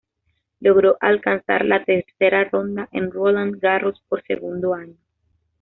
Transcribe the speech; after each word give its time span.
Logró 0.61 0.97
alcanzar 0.99 1.63
la 1.63 1.85
tercera 1.85 2.45
ronda 2.45 2.89
en 2.91 3.11
Roland 3.11 3.59
Garros 3.61 4.01
por 4.09 4.23
segundo 4.25 4.73
año. 4.73 4.97